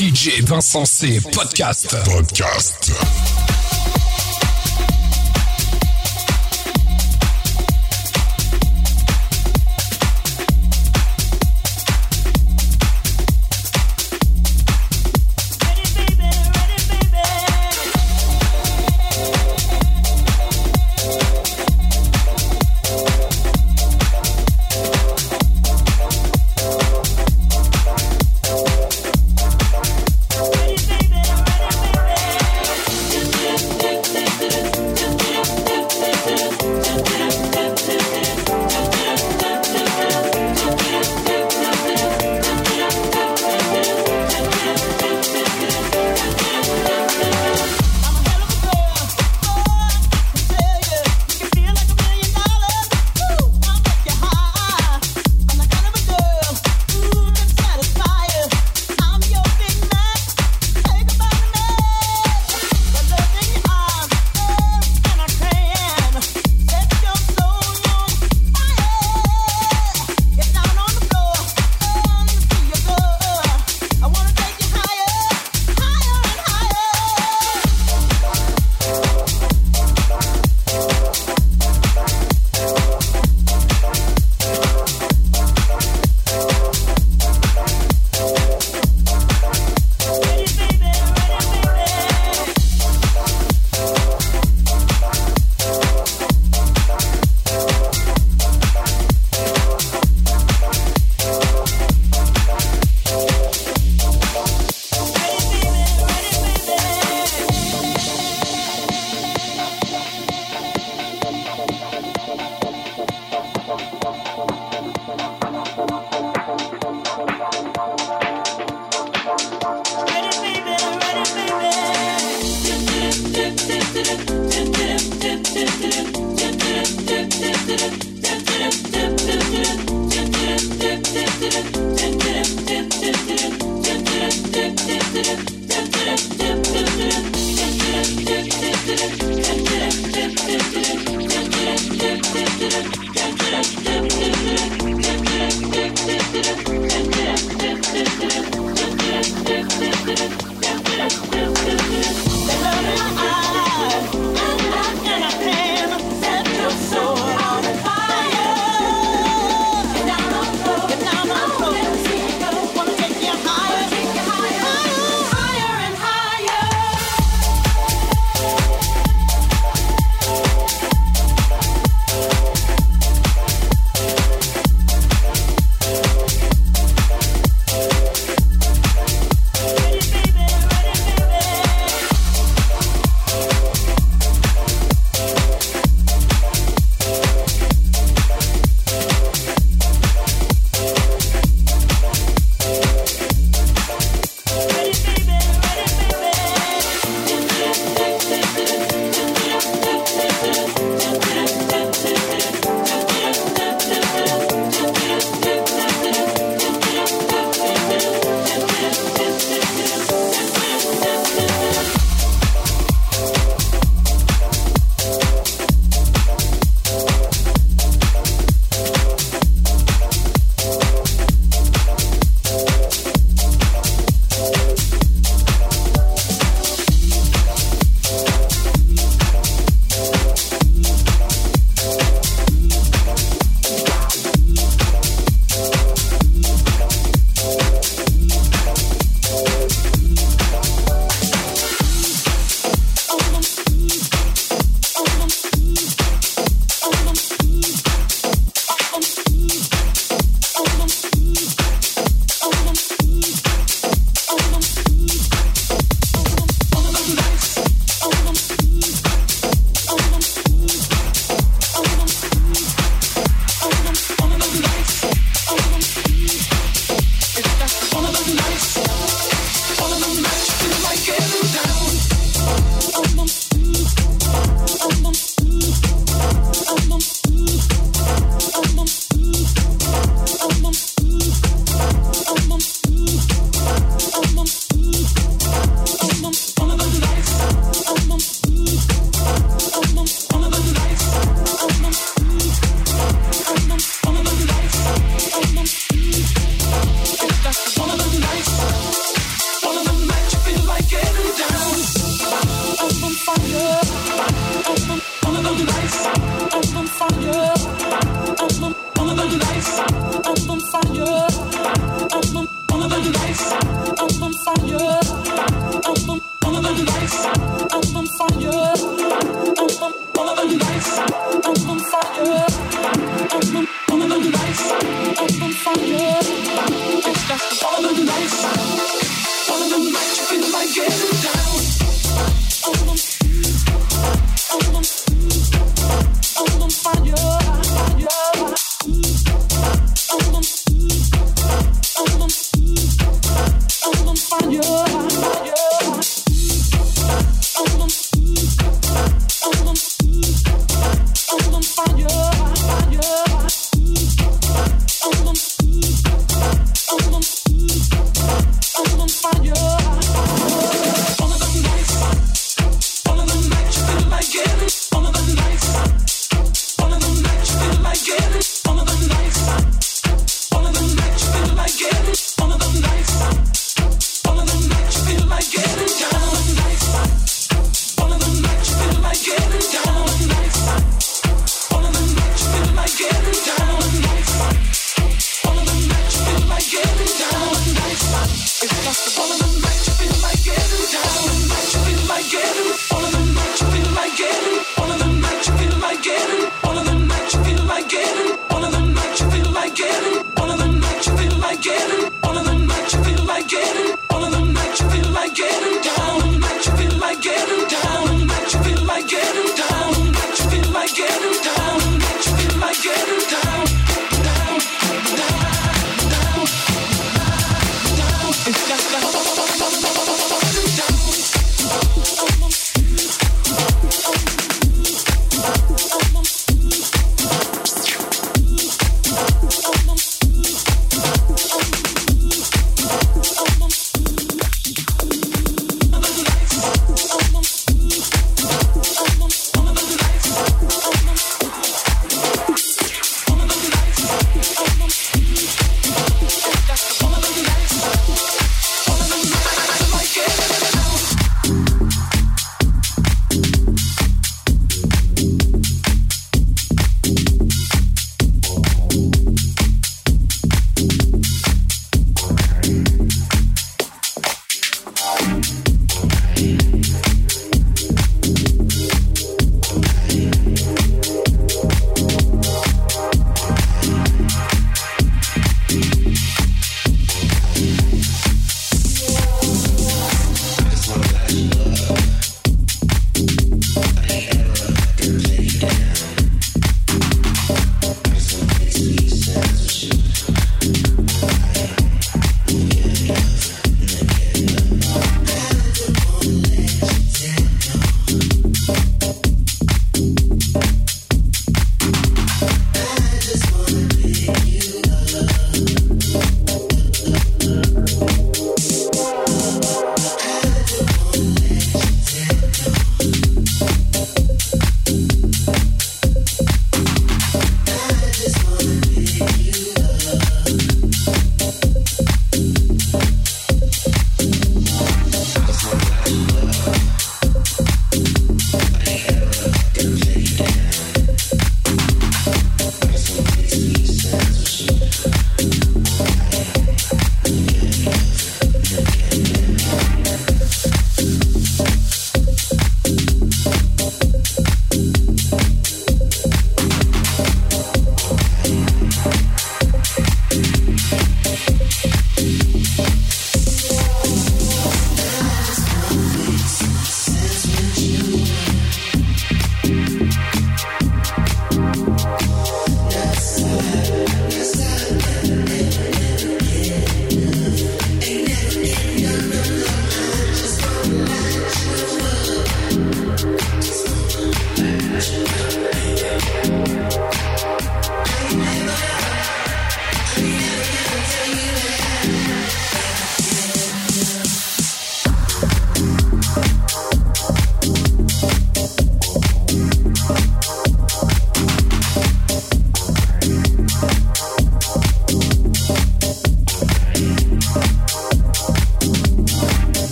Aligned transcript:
DJ 0.00 0.40
Vincent. 0.46 1.20
Podcast. 1.30 1.92
Podcast. 2.06 3.29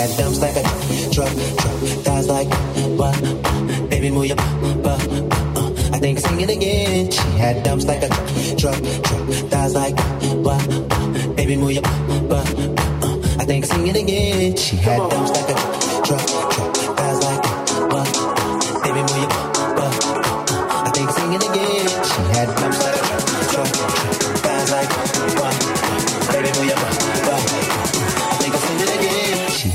head 0.00 0.16
dumps 0.16 0.40
like 0.40 0.56
a 0.56 0.62
truck, 1.12 1.32
truck, 1.60 1.78
thighs 2.04 2.26
like, 2.26 2.48
but, 2.96 3.14
baby, 3.90 4.10
move 4.10 4.26
your 4.26 4.36
butt, 4.36 5.00
uh, 5.58 5.70
I 5.92 5.98
think 5.98 6.18
sing 6.18 6.40
it 6.40 6.48
again. 6.48 7.10
She 7.10 7.28
had 7.36 7.62
dumps 7.62 7.84
like 7.84 8.02
a 8.02 8.08
truck, 8.56 8.80
truck, 9.04 9.26
thighs 9.52 9.74
like, 9.74 9.96
but, 10.42 11.36
baby, 11.36 11.56
move 11.56 11.72
your 11.72 11.82
butt, 11.82 12.48
uh, 13.04 13.16
I 13.40 13.44
think 13.44 13.66
sing 13.66 13.86
it 13.88 13.96
again. 13.96 14.56
She 14.56 14.76
had 14.76 15.00
dumps 15.10 15.32
like 15.32 15.50
a 15.50 16.02
truck, 16.06 16.52
truck. 16.54 16.69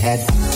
Head. 0.06 0.55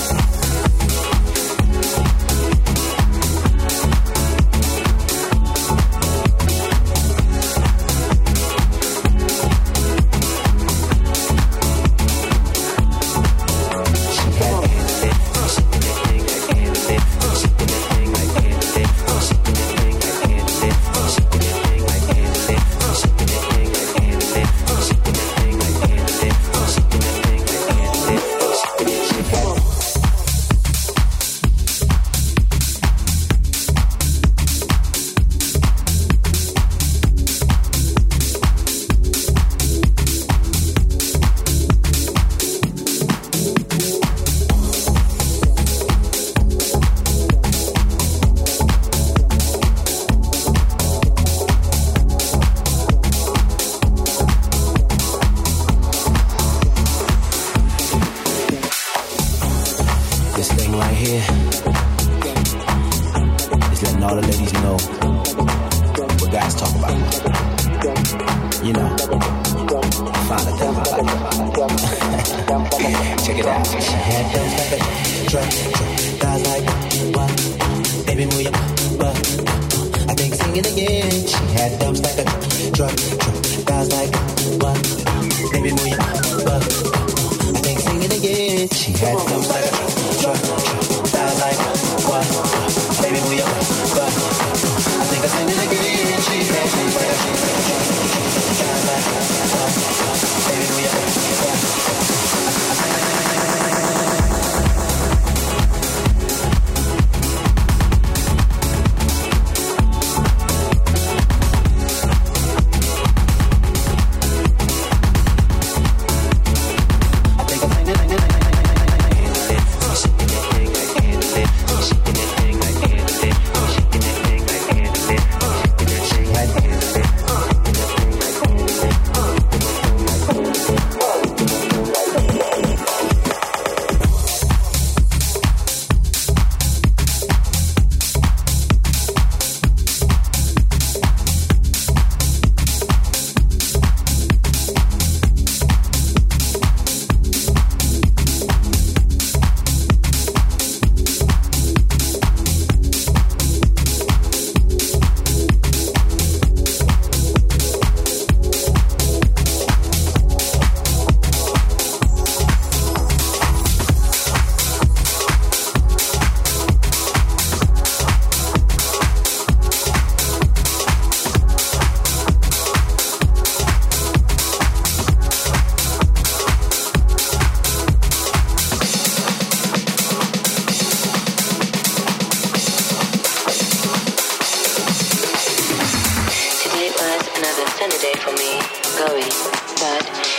singing 80.53 80.73
again. 80.73 81.27
She 81.27 81.43
had 81.53 81.79
dumps 81.79 82.01
like 82.01 82.17
a 82.19 82.71
truck 82.71 83.18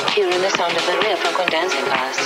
hearing 0.08 0.40
the 0.40 0.50
sound 0.50 0.76
of 0.76 0.84
the 0.86 0.96
rear 1.04 1.16
from 1.16 1.34
condensing 1.34 1.84
glass. 1.84 2.16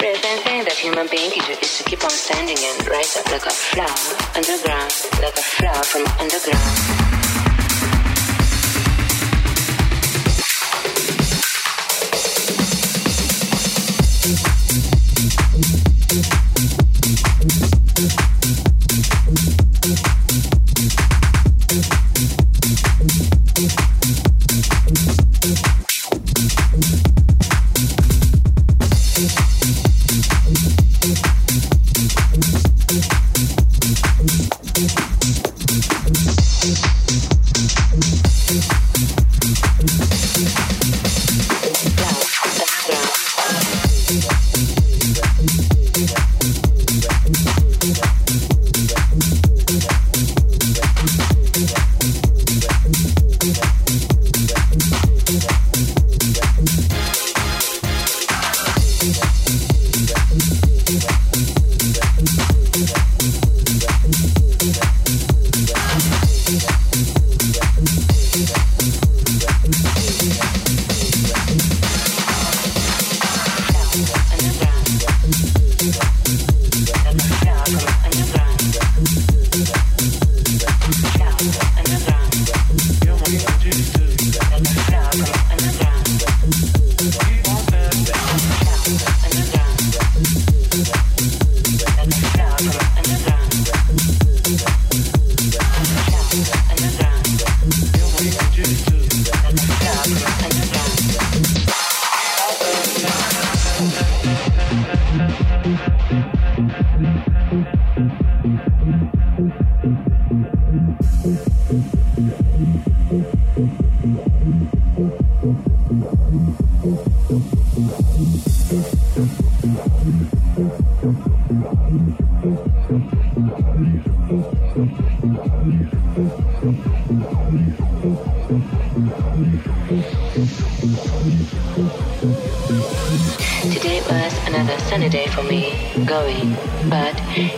Reverend 0.00 0.40
thing 0.44 0.64
that 0.64 0.74
human 0.74 1.06
being 1.08 1.30
is, 1.32 1.48
is 1.58 1.78
to 1.78 1.84
keep 1.84 2.02
on 2.04 2.10
standing 2.10 2.58
and 2.58 2.88
rise 2.88 3.16
up 3.16 3.30
like 3.30 3.46
a 3.46 3.50
flower 3.50 4.10
underground, 4.36 4.92
like 5.22 5.36
a 5.36 5.42
flower 5.42 5.82
from 5.84 6.04
underground. 6.18 7.11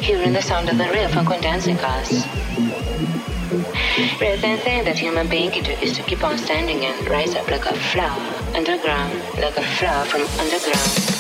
hearing 0.05 0.35
the 0.35 0.43
sound 0.43 0.69
of 0.69 0.77
the 0.77 0.85
real 0.91 1.09
funk 1.09 1.29
for 1.29 1.33
condensing 1.33 1.77
glass. 1.77 2.27
Rather 4.21 4.37
than 4.37 4.85
that 4.85 4.99
human 4.99 5.27
being 5.29 5.51
can 5.51 5.65
do 5.65 5.71
is 5.71 5.97
to 5.97 6.03
keep 6.03 6.23
on 6.23 6.37
standing 6.37 6.85
and 6.85 7.09
rise 7.09 7.35
up 7.35 7.51
like 7.51 7.65
a 7.65 7.75
flower 7.75 8.21
underground, 8.55 9.19
like 9.41 9.57
a 9.57 9.63
flower 9.63 10.05
from 10.05 10.21
underground. 10.39 11.15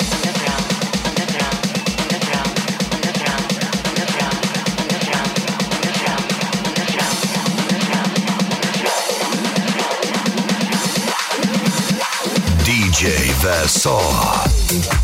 DJ 12.66 13.32
Versor. 13.40 15.03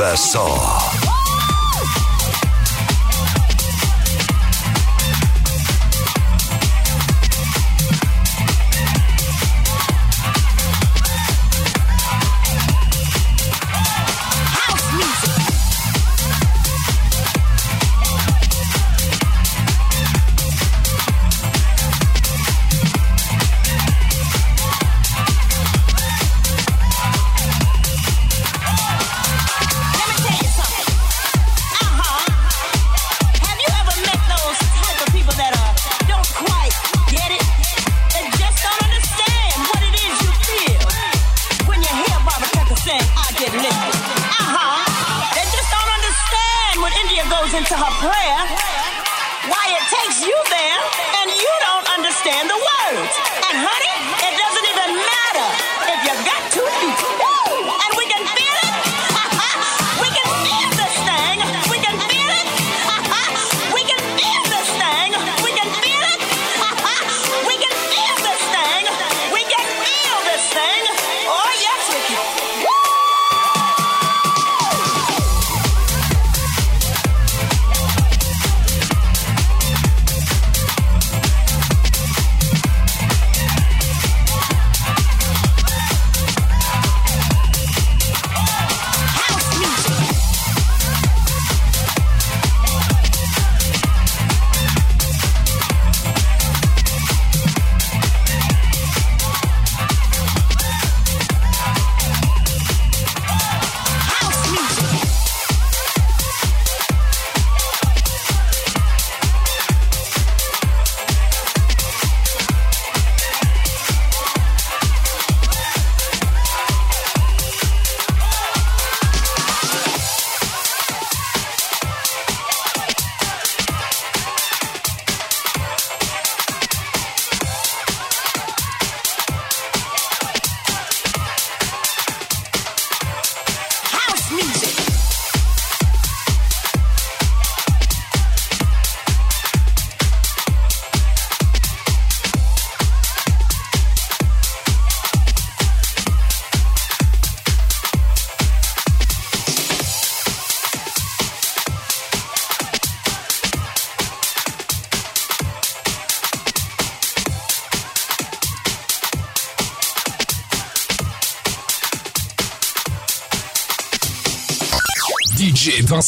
DJ 0.00 0.89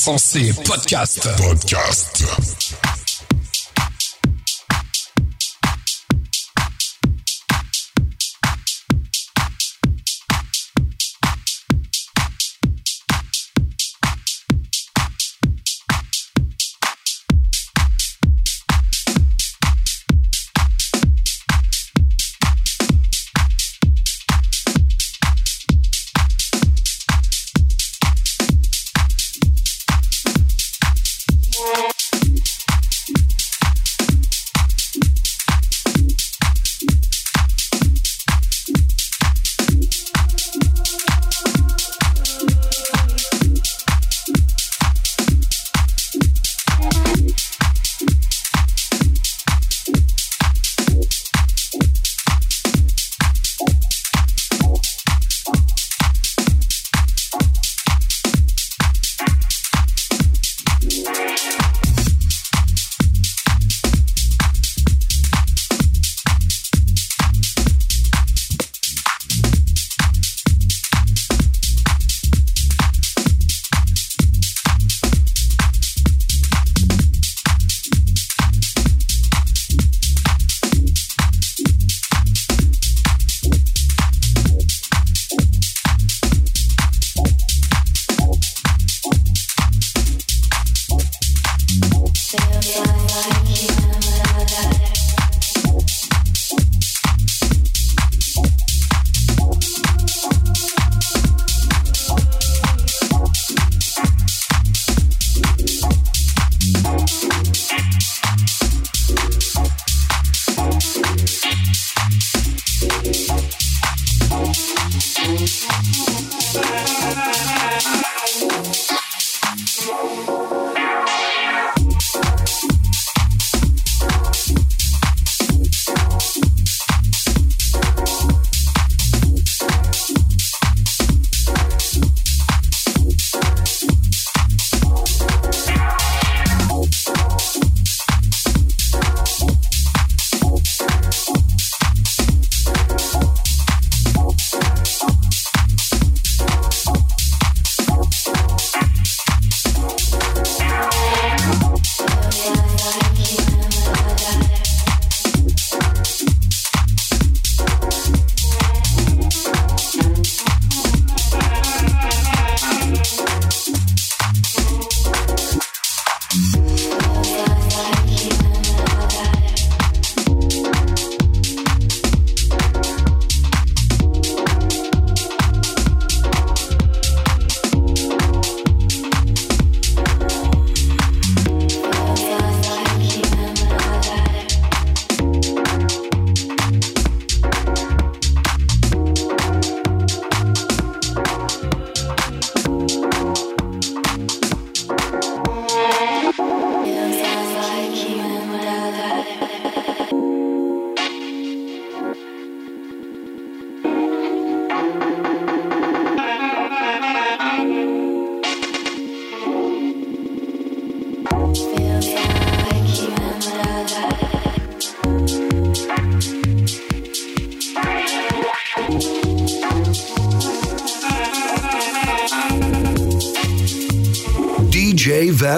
insensé 0.02 0.52
podcast. 0.64 1.28
Podcast. 1.36 2.61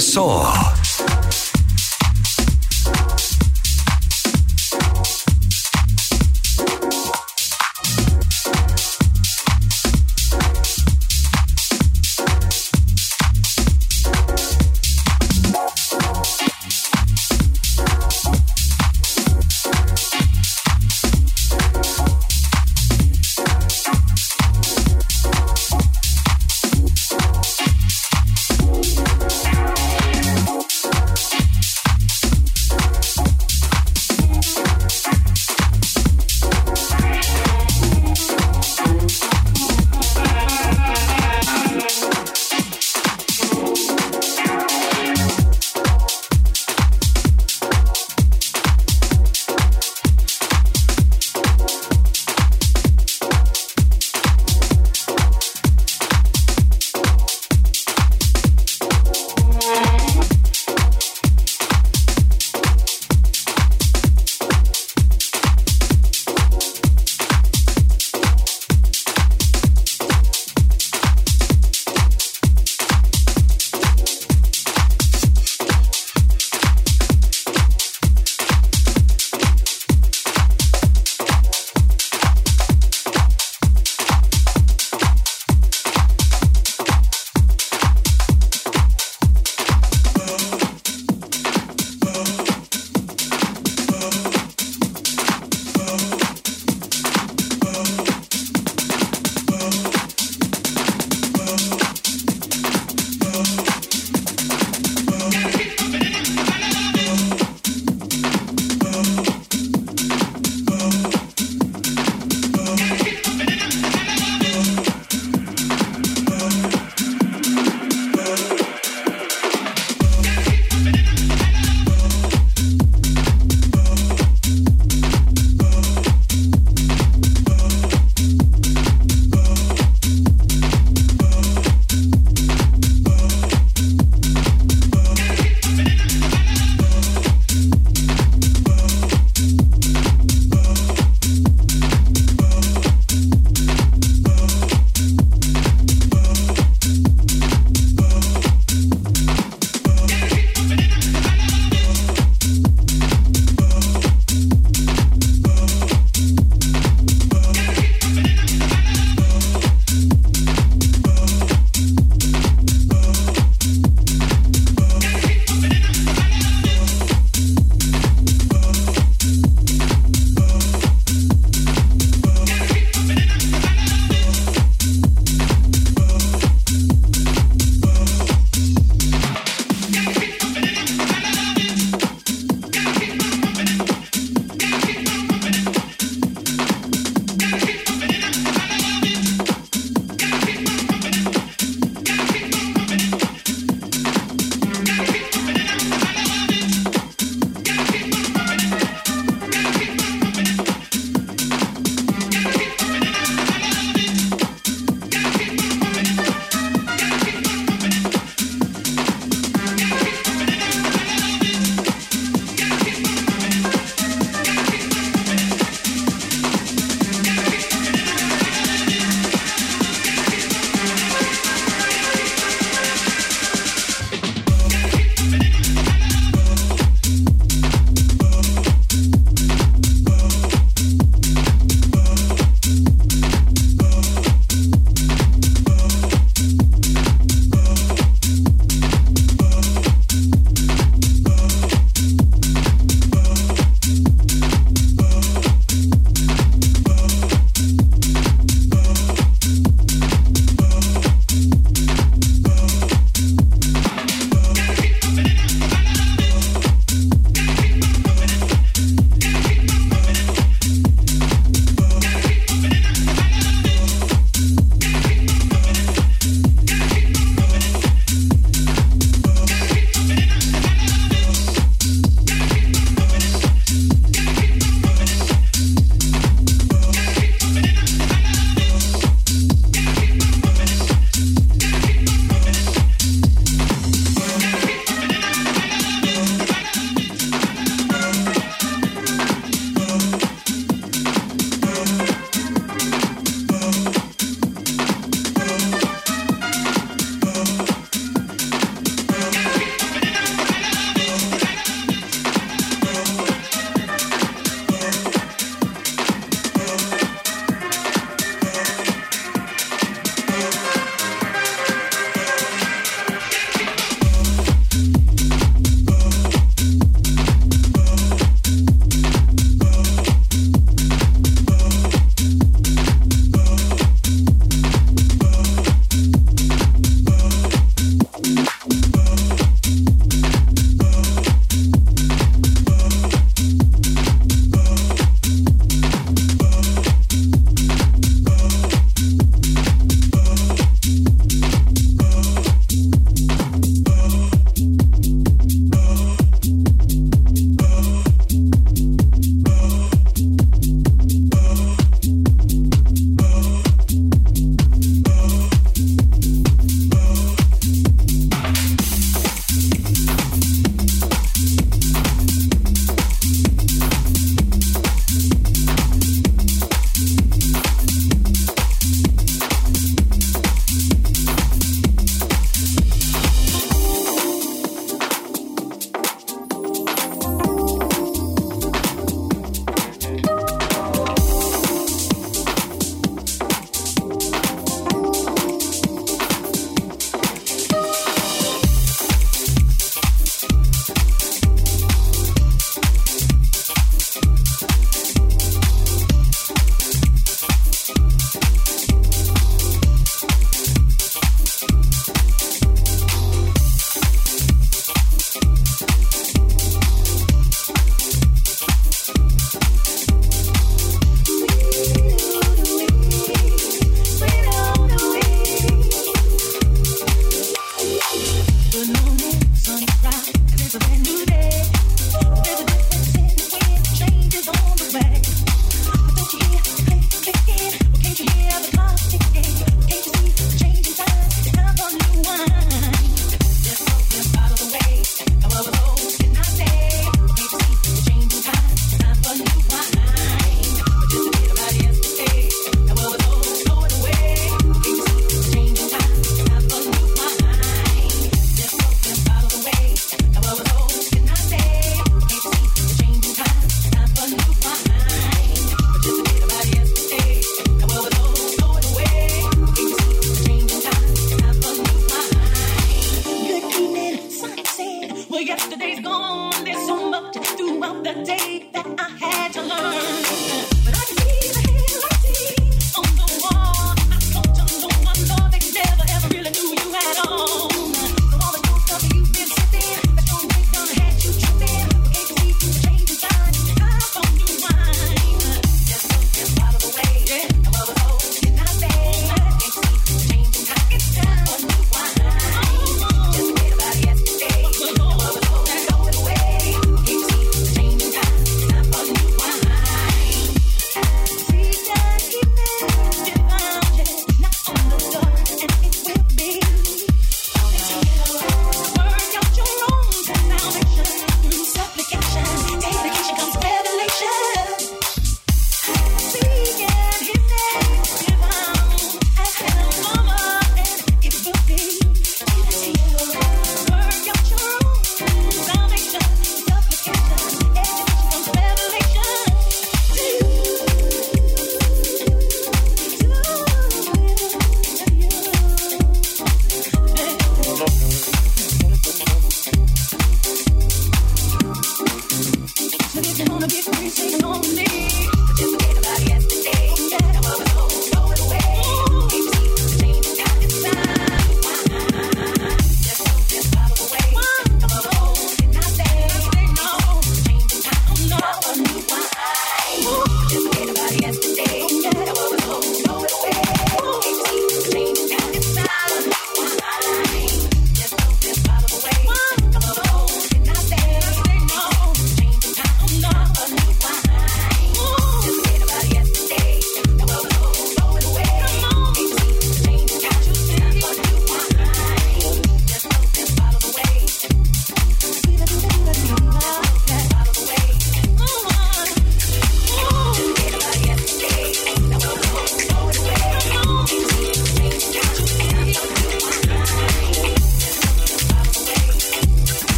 Versailles. 0.00 0.29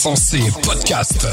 Insensé 0.00 0.40
Podcast. 0.62 1.26